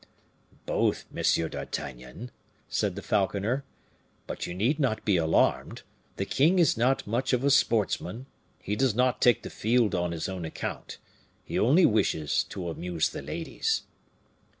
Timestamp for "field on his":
9.51-10.27